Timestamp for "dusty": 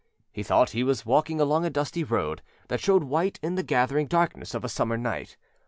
1.69-2.03